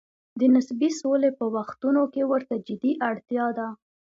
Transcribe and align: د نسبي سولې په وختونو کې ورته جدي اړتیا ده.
د 0.39 0.41
نسبي 0.55 0.89
سولې 1.01 1.29
په 1.39 1.45
وختونو 1.55 2.01
کې 2.13 2.21
ورته 2.31 2.55
جدي 2.67 2.91
اړتیا 3.09 3.45
ده. 3.57 3.67